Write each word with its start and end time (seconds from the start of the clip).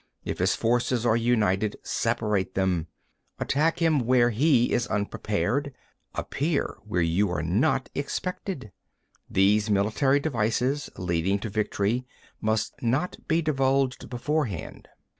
If 0.25 0.39
his 0.39 0.55
forces 0.55 1.05
are 1.05 1.15
united, 1.15 1.75
separate 1.83 2.55
them. 2.55 2.87
24. 3.37 3.45
Attack 3.45 3.79
him 3.83 3.99
where 3.99 4.31
he 4.31 4.71
is 4.71 4.87
unprepared, 4.87 5.75
appear 6.15 6.77
where 6.83 7.03
you 7.03 7.29
are 7.29 7.43
not 7.43 7.87
expected. 7.93 8.71
25. 9.27 9.27
These 9.35 9.69
military 9.69 10.19
devices, 10.19 10.89
leading 10.97 11.37
to 11.37 11.51
victory, 11.51 12.07
must 12.41 12.73
not 12.81 13.15
be 13.27 13.43
divulged 13.43 14.09
beforehand. 14.09 14.87